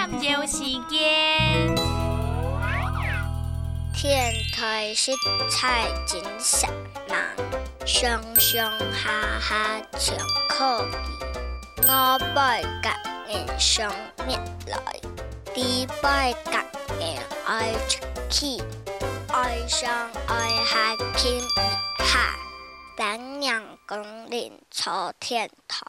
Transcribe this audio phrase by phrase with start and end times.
[0.00, 1.74] 研究时间。
[3.94, 5.12] 天台色
[5.50, 6.70] 彩真闪
[7.06, 7.20] 亮，
[7.86, 10.16] 上上下下唱
[10.48, 10.94] 可意。
[11.82, 12.96] 五百甲
[13.28, 13.92] 硬上
[14.26, 14.80] 面来，
[15.54, 16.64] 第百甲
[16.98, 18.62] 硬爱出去，
[19.30, 21.42] 爱上爱下天
[21.98, 22.34] 下，
[22.96, 25.84] 南阳公林朝天台。